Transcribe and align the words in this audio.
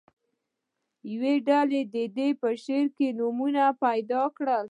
یوه 1.11 1.33
ډله 1.47 1.79
دې 2.15 2.29
په 2.41 2.49
شعر 2.63 2.85
کې 2.95 3.07
نومونه 3.17 3.63
پیدا 3.83 4.21
کړي. 4.37 4.57